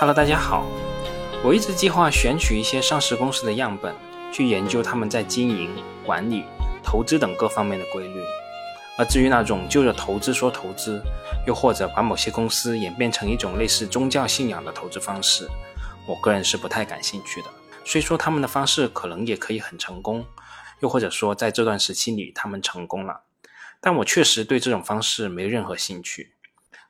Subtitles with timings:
[0.00, 0.64] Hello，大家好。
[1.42, 3.92] 我一直计划选取一些上市公司的样本，
[4.32, 5.74] 去研究他们在经营、
[6.06, 6.44] 管理、
[6.84, 8.22] 投资等各方面的规律。
[8.96, 11.02] 而至于那种就着投资说投资，
[11.48, 15.48] 又或者把某些公司演变成一种类似宗教信仰的投资方式，
[16.06, 17.48] 我个人是不太感兴趣的。
[17.84, 20.24] 虽说他们的方式可能也可以很成功，
[20.78, 23.22] 又或者说在这段时期里他们成功了，
[23.80, 26.34] 但我确实对这种方式没任何兴趣。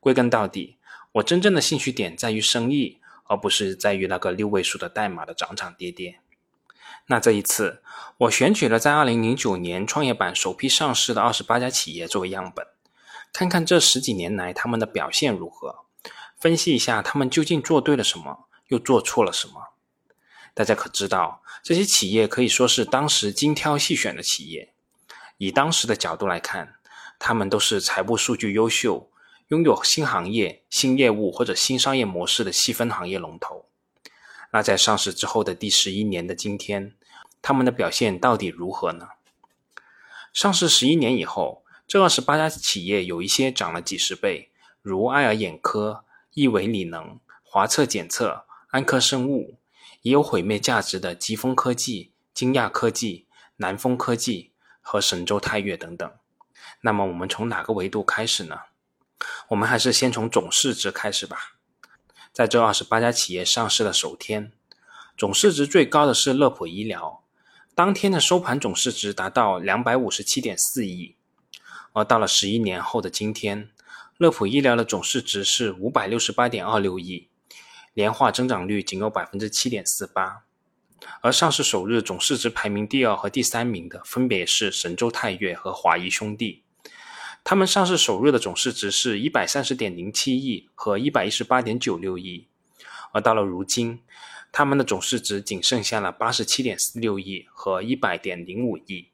[0.00, 0.75] 归根到底。
[1.16, 6.20] 我真正的兴趣点在于生意，而不是在于那个六位数的代码的涨涨跌跌。
[7.06, 7.82] 那这一次，
[8.18, 12.66] 我选取了在二零零九年创业板首批上市的二十八家企业作为样本，
[13.32, 15.84] 看看这十几年来他们的表现如何，
[16.36, 19.72] 分析一下他们究竟做对了什么，又做错了什么。
[20.52, 24.74] 大家可知道，这些企业可以说是当时精挑细选的企业。
[25.38, 26.74] 以当时的角度来看，
[27.18, 29.08] 他们都是财务数据优秀。
[29.48, 33.66] 拥有新行业、新业务或者新商业模式的细分行业龙头，
[34.52, 36.94] 那在上市之后的第十一年的今天，
[37.40, 39.10] 他们的表现到底如何呢？
[40.32, 44.50] 上市十一年以后，这二十八家企业有一些涨了几十倍，
[44.82, 49.58] 如爱尔眼科、亿维理能、华测检测、安科生物，
[50.02, 56.12] 也有毁灭价值的疾风科技、金亚科技、南风科技和神州泰岳等等。
[56.80, 58.58] 那么我们从哪个维度开始呢？
[59.48, 61.56] 我们还是先从总市值开始吧。
[62.32, 64.52] 在这二十八家企业上市的首天，
[65.16, 67.22] 总市值最高的是乐普医疗，
[67.74, 71.16] 当天的收盘总市值达到两百五十七点四亿。
[71.92, 73.70] 而到了十一年后的今天，
[74.18, 77.30] 乐普医疗的总市值是五百六十八点二六亿，
[77.94, 80.42] 年化增长率仅有百分之七点四八。
[81.22, 86.64] 而上市首日总市值排名第二和第三名的，分别是神州泰岳和华谊兄弟。
[87.48, 92.48] 他们上市首日的总市值是一百三十点零七亿和一百一十八点九六亿，
[93.12, 94.00] 而到了如今，
[94.50, 99.10] 他们的总市值仅剩下了八十七点四六亿和一百点零五亿。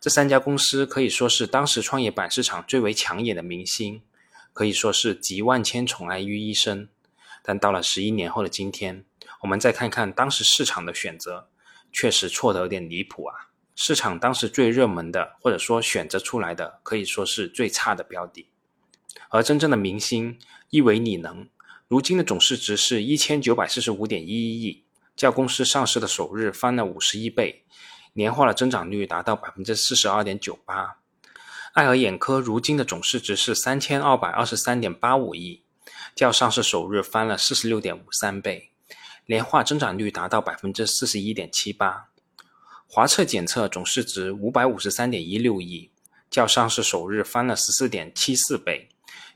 [0.00, 4.00] 这三家公司可以说是当时创业板市场最为抢眼的明星，
[4.54, 6.88] 可以说是集万千宠爱于一身。
[7.42, 9.04] 但到了十一年后的今天，
[9.42, 11.50] 我们再看看当时市场的选择，
[11.92, 13.49] 确实错得有点离谱啊。
[13.74, 18.48] 市场当时最热门的，或者说选择出来的，可以说是最差的标的。
[19.30, 20.38] 而真正的明星
[20.70, 21.48] 亿维你能，
[21.88, 24.84] 如今的总市值是一千九百四十五点一一亿，
[25.16, 27.64] 较公司上市的首日翻了五十一倍，
[28.12, 30.98] 年化的增长率达到百分之四十二点九八。
[31.72, 35.62] 爱尔眼科如今的总市值是三千二百二十三点八五亿，
[36.14, 38.72] 较上市首日翻了四十六点五三倍，
[39.26, 42.09] 年化增长率达到百分之四十一点七八。
[42.92, 45.92] 华测检测总市值五百五十三点一六亿，
[46.28, 48.88] 较上市首日翻了十四点七四倍，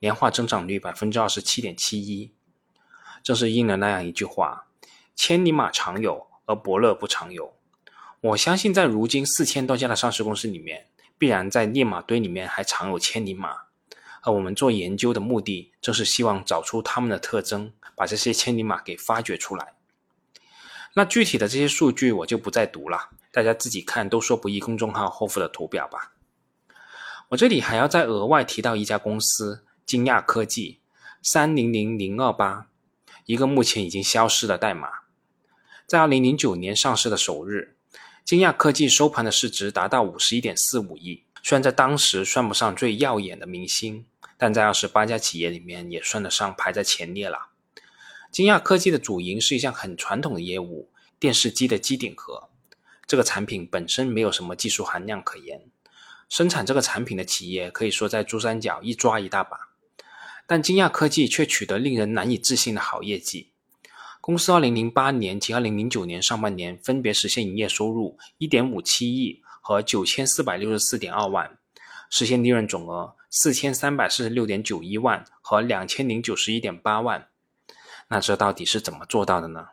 [0.00, 2.30] 年化增长率百分之二十七点七一。
[3.22, 4.66] 正是应了那样一句话
[5.16, 7.54] ：“千里马常有，而伯乐不常有。”
[8.20, 13.62] 我相信，在如今四千多家的上市公司里面，必然在烈马堆里面还藏有千里马。
[14.20, 19.72] 而我们做研究的目的，正是希望找出它们的特征，把这些千里马给发掘出来。
[20.92, 23.08] 那具体的这些数据，我就不再读了。
[23.38, 24.58] 大家自己看，都说不易。
[24.58, 26.12] 公众号后附的图表吧。
[27.28, 30.80] 我这里还要再额外提到一家公司——金亚科技，
[31.22, 32.66] 三零零零二八，
[33.26, 34.88] 一个目前已经消失的代码。
[35.86, 37.76] 在二零零九年上市的首日，
[38.24, 41.22] 金亚科技收盘的市值达到五十一点四五亿。
[41.44, 44.04] 虽然在当时算不上最耀眼的明星，
[44.36, 47.50] 但在二十八家企业里面也算得上排在前列了。
[48.32, 52.47] 金亚科技的主营是一项很传统的业务——电视机的机顶盒。
[53.08, 55.62] 这个产品本身没有什么技术含量可言，
[56.28, 59.58] 生产这个产品的企业可以说在珠三角一抓一大把，
[60.46, 63.52] 但金亚科技却取得令人难以置信的好业绩。
[64.20, 71.58] 公司2008年及2009年上半年分别实现营业收入1.57亿和9464.2万，
[72.10, 77.28] 实现利润总额4346.91万和2091.8万。
[78.08, 79.68] 那这到底是怎么做到的呢？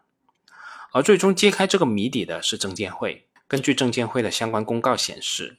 [0.96, 3.28] 而最终揭开这个谜底的是证监会。
[3.50, 5.58] 根据证监会的相关公告显示，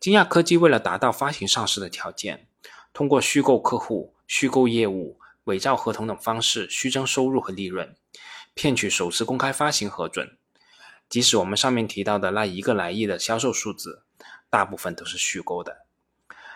[0.00, 2.46] 金亚科技为了达到发行上市的条件，
[2.94, 7.94] 通过虚构客户、虚构业务、伪造合同等方式虚增收入和利润，
[8.54, 10.38] 骗取首次公开发行核准。
[11.10, 14.04] 即使我们上面提到的那一个来亿的销售数字，
[14.48, 15.84] 大部分都是虚构的。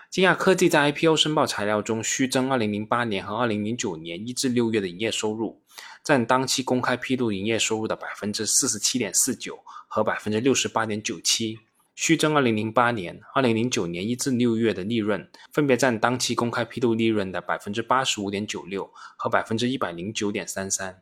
[0.08, 5.60] 金亚科技在 IPO 申报材料中虚增2008年和2009年1至6月的营业收入，
[6.06, 9.58] 占当期公开披露营业收入的47.49%
[9.88, 11.58] 和68.97%；
[11.96, 20.94] 虚增2008年、2009年1至6月的利润，分别占当期公开披露利润的85.96%和109.33%。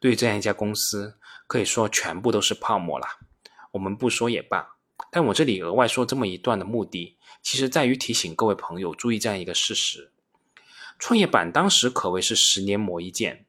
[0.00, 1.14] 对于这样一家公司，
[1.46, 3.06] 可以说全部都是泡沫了。
[3.70, 4.78] 我们不说也罢。
[5.12, 10.10] 但我这里额外说这么一段的目的，其实在于提醒各位朋友注意这样一个事实：
[10.98, 13.46] 创业板当时可谓是十年磨一剑，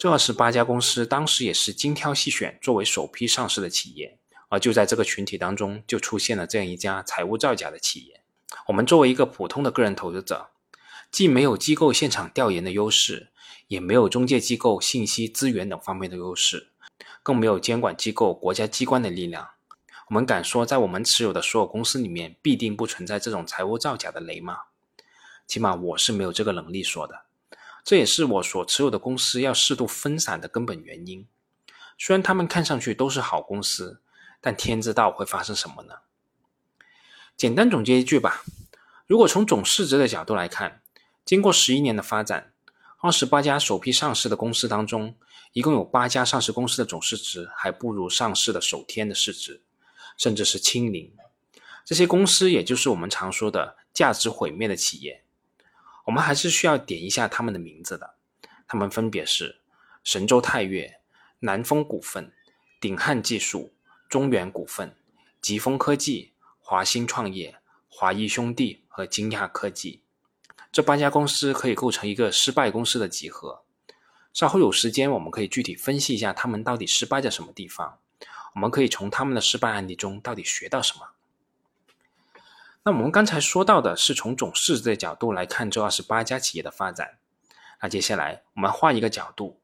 [0.00, 4.16] 这二十八家公司当时也是精挑细选作为首批上市的企业，
[4.48, 8.22] 而就在这个群体当中，就出现了这样一家财务造假的企业。
[8.68, 10.48] 我们作为一个普通的个人投资者，
[11.12, 13.28] 既没有机构现场调研的优势，
[13.68, 16.70] 也没有中介机构信息资源等方面的优势，
[17.22, 19.50] 更没有监管机构、国家机关的力量。
[20.08, 24.60] 我们敢说，在我们持有的所有公司里面，必定不存在这种财务造假的雷吗？
[25.46, 27.26] 起码我是没有这个能力说的。
[27.84, 31.26] 这也是我所持有的公司要适度分散的根本原因。
[31.98, 34.00] 虽然他们看上去都是好公司，
[34.40, 35.94] 但天知道会发生什么呢？
[37.36, 38.42] 简单总结一句吧：
[39.06, 40.82] 如果从总市值的角度来看，
[41.24, 42.52] 经过十一年的发展，
[42.98, 45.16] 二十八家首批上市的公司当中，
[45.52, 49.62] 一共有八家上市公司的总市值还不如上市的首天的市值。
[50.16, 51.10] 甚至是清零，
[51.82, 55.24] 这些公司也就是我们常说的价值毁灭的企业，
[56.10, 58.16] 我们还是需要点一下他们的名字的。
[58.66, 59.60] 他们分别是
[60.02, 60.98] 神州泰岳、
[61.38, 62.32] 南风股份、
[62.80, 63.72] 鼎汉技术、
[64.08, 64.96] 中原股份、
[65.40, 67.54] 吉丰科技、华兴创业、
[67.86, 70.02] 华谊兄弟和金亚科技。
[70.72, 73.62] 这八家公司可以构成一个失败公司的集合。
[74.32, 78.00] 稍后有时间，我们可以具体分析一下他们到底失败在什么地方。
[78.56, 81.06] 我们可以从他们的失败案例中到底学到什么？
[82.82, 87.18] 那我们刚才说到的是从总市值的角度来看这二十八家企业的发展。
[87.82, 89.60] 那接下来我们换一个角度，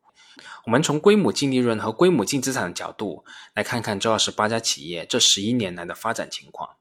[0.66, 3.24] 我们从规模净利润和规模净资产的角度
[3.54, 6.76] 来看看这二十八家企业这十一年来的发展情况。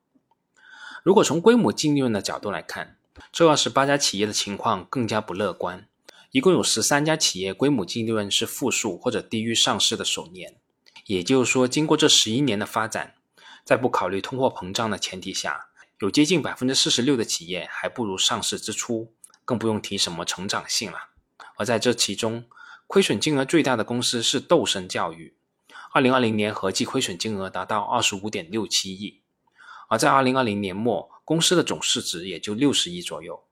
[1.03, 2.97] 如果从规模净利润的角度来看，
[3.31, 5.87] 这二十八家企业的情况更加不乐观。
[6.31, 10.55] 一共有十三家企业规模净利润是负数或者低于上市的首年。
[11.05, 13.13] 也就是说，经过这十一年的发展，
[13.63, 15.67] 在不考虑通货膨胀的前提下，
[15.99, 19.13] 有接近百分之四十六的企业还不如上市之初，
[19.45, 21.09] 更不用提什么成长性了。
[21.55, 22.45] 而在这其中，
[22.87, 25.35] 亏损金额最大的公司是斗神教育，
[25.93, 29.21] 二零二零年合计亏损金额达到二十五点六七亿，
[29.87, 33.45] 而在二零二零年末，公司的总市值也就六十亿左右。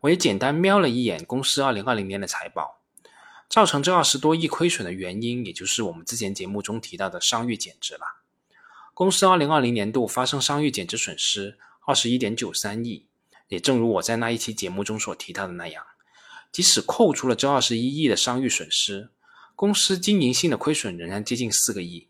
[0.00, 2.76] 我也简单瞄了一眼公司二零二零年的财报。
[3.48, 8.17] 造成这二十多亿亏损的原因，也就是我们之前节目中提到的商誉减值了。
[8.98, 11.56] 公司二零二零年度发生商誉减值损失
[11.86, 13.06] 二十一点九三亿，
[13.46, 15.86] 也正如我在那一期节目中所提到的那样，
[16.50, 19.10] 即使扣除了这二十一亿的商誉损失，
[19.54, 22.08] 公司经营性的亏损仍然接近四个亿。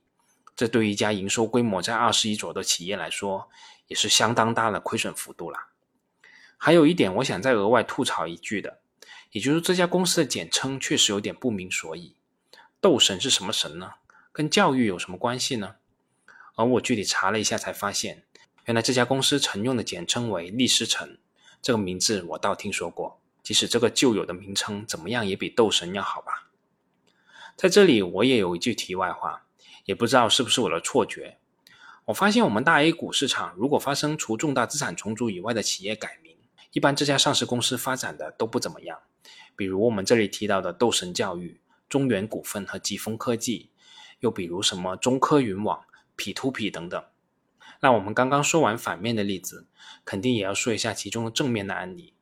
[0.57, 3.51] 这对于一家营收规模在二十亿左右的企业来说，
[3.89, 5.59] 也是相当大的亏损幅度了。
[6.57, 8.81] 还有一点，我想再额外吐槽一句的。
[9.33, 12.17] 也就是这家公司的简称确实有点不明所以。
[12.81, 13.91] 斗神是什么神呢？
[14.33, 15.75] 跟教育有什么关系呢？
[16.59, 18.25] 而我具体查了一下，才发现，
[18.65, 21.17] 原来这家公司曾用的简称为立思成。
[21.63, 26.51] 这个名字我倒听说过，即使这个旧有的名称怎么样，也比斗神要好吧。
[27.57, 29.45] 在这里，我也有一句题外话，
[29.85, 31.39] 也不知道是不是我的错觉。
[32.07, 36.37] 我发现我们大 A 股市场，如果发生除重大资产重组以外的企业改名，
[36.73, 38.99] 一般这家上市公司发展的都不怎么样。
[39.55, 43.71] 比如我们这里提到的斗神教育、中原股份和吉丰科技，
[44.19, 45.85] 又比如什么中科云网、
[46.19, 47.03] P to P 等等。
[47.81, 49.69] 那我们刚刚说完反面的例子，
[50.05, 52.13] 肯定也要说一下其中的正面的案例。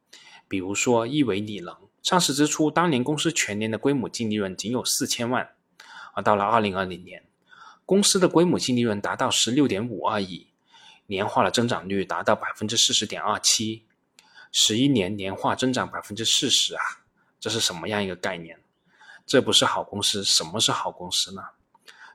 [0.47, 5.55] 比如说亿维理能，上市之初，当年公司全年的规模净利润仅有四千万，
[6.13, 7.25] 而到了二零二零年，
[7.87, 10.49] 公司的规模净利润达到十六点五二亿，
[11.07, 13.87] 年化的增长率达到百分之四十点二七，
[14.53, 16.83] 十一年年化增长百分之四十啊！
[17.41, 18.61] 这是什么样一个概念？
[19.27, 21.43] 这不是好公司，什么是好公司呢？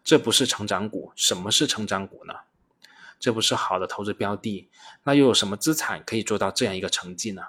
[0.03, 2.33] 这不是成长股，什么是成长股呢？
[3.19, 4.67] 这不是好的投资标的，
[5.03, 7.43] 那又有什么资产可以做到这样一个成绩呢？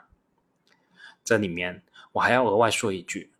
[1.25, 1.83] 这里面
[2.13, 3.33] 我还要额外说一句：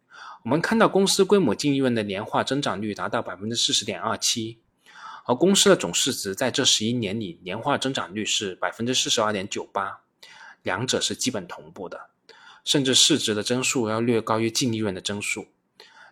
[0.45, 4.59] 我们看到公司规模净利润的年化增长率达到百分之四十点二七，
[5.27, 10.01] 而公司的总市值在这十一年里年化增长率是百分之四十二点九八，
[10.63, 12.09] 两者是基本同步的。
[12.65, 15.49] 甚至市值的增速要略高于净利润的增速，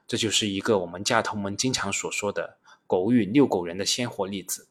[0.08, 2.58] 这就是一个我们价投们经常所说的
[2.90, 4.66] “狗与遛狗人”的鲜活例子。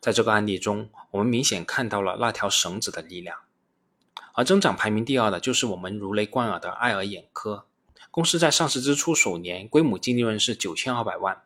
[0.00, 3.36] 在这个案例中，我们明显看到了那条绳子的力量。
[4.32, 7.66] 而增长排名第二的就是我们如雷贯耳的爱尔眼科
[8.10, 11.42] 公司，在上市之初首年规模净利润是九千二百万，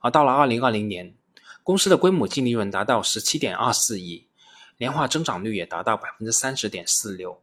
[0.00, 1.14] 而到了二零二零年，
[1.62, 4.28] 公司的规模净利润达到十七点二四亿，
[4.78, 7.42] 年化增长率也达到百分之三十点四六。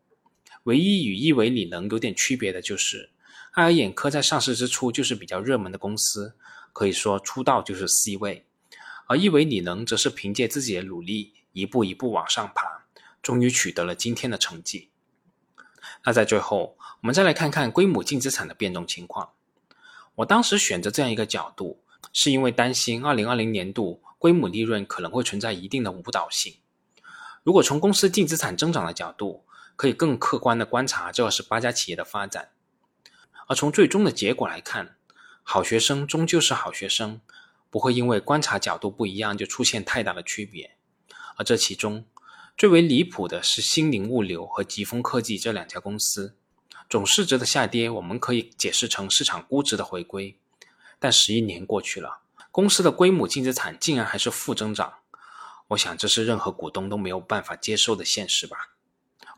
[0.63, 3.11] 唯一与亿维理能有点区别的就是，
[3.51, 6.35] 爱尔眼科在上市之初就是比较热门的公司，
[6.77, 8.45] 可以说出道就是 C 位，
[9.07, 12.83] 而一维李能则是凭借自己的努力，一步一步往上爬，
[13.23, 14.91] 终于取得了今天的成绩。
[16.03, 19.31] 那在最后，我们再来看看归母净资产的变动情况。
[20.17, 21.81] 我当时选择这样一个角度，
[22.13, 26.57] 是因为担心2020年度归母利润可能会存在一定的误导性。
[27.41, 29.43] 如果从公司净资产增长的角度，
[29.75, 32.49] 可以更客观的观察这二十八家企业的发展。
[33.47, 34.96] 而从最终的结果来看，
[35.49, 37.21] 好学生终究是好学生，
[37.69, 40.75] 不会因为观察角度不一样就出现太大的区别。
[41.37, 42.03] 而这其中
[42.57, 46.35] 最为离谱的是新宁物流和疾风科技这两家公司。
[46.89, 50.37] 总市值的下跌，我们可以解释成市场估值的回归，
[50.99, 52.19] 但十一年过去了，
[52.51, 54.95] 公司的归母净资产竟然还是负增长，
[55.69, 58.73] 我想这是任何股东都没有办法接受的现实吧。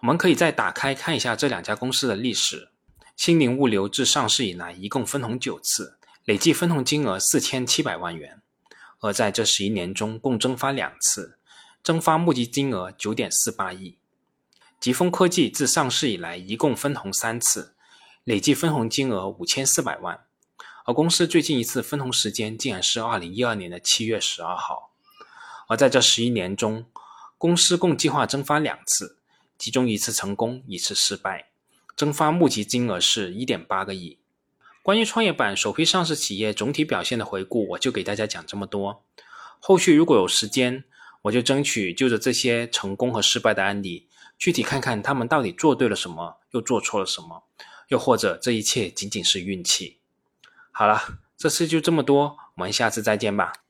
[0.01, 2.69] 我们可以再打开看一下这两家公司的历史。
[3.15, 5.98] 新宁物流自上市以来，一共分红九次，
[6.29, 8.39] 累计分红金额四千七百万元，
[8.99, 11.39] 而在这十一年中，共增发两次，
[11.81, 13.97] 增发募集金额九点四八亿。
[14.79, 17.73] 疾风科技自上市以来一共分红三次，
[18.23, 20.23] 累计分红金额五千四百万，
[20.85, 24.91] 而公司最近一次分红时间竟然是二零一二年的七月十二号。
[25.67, 26.85] 而在这十一年中，
[27.39, 29.17] 公司共计划增发两次，
[29.57, 31.49] 其中一次成功，一次失败，
[31.97, 34.19] 增发募集金额是一点八个亿。
[34.81, 39.03] 关于创业板首批上市企业总体表现的回顾，我就给大家讲这么多。
[39.59, 40.85] 后续如果有时间，
[41.23, 44.07] 我就争取就着这些成功和失败的案例。
[44.37, 47.43] 具体看看他们到底做对了什么，又做错了什么，
[47.89, 49.97] 又或者这一切仅仅是运气。
[50.71, 53.65] 好了，这次就这么多，我们下次再见吧。